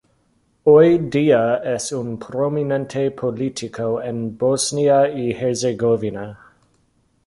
Hoy 0.65 0.97
día 0.97 1.57
es 1.57 1.91
un 1.91 2.17
prominente 2.17 3.11
político 3.11 4.01
en 4.01 4.35
Bosnia 4.35 5.07
y 5.07 5.29
Herzegovina. 5.31 6.25